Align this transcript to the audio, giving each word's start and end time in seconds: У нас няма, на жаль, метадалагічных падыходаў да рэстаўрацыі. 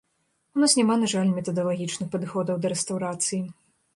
У 0.59 0.61
нас 0.63 0.71
няма, 0.79 0.93
на 1.01 1.09
жаль, 1.13 1.33
метадалагічных 1.39 2.09
падыходаў 2.15 2.55
да 2.63 2.67
рэстаўрацыі. 2.75 3.41